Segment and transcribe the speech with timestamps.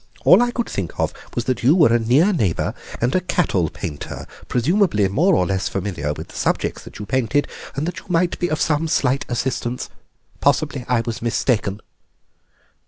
[0.25, 3.69] All I could think of was that you were a near neighbour and a cattle
[3.69, 8.05] painter, presumably more or less familiar with the subjects that you painted, and that you
[8.09, 9.89] might be of some slight assistance.
[10.39, 11.81] Possibly I was mistaken."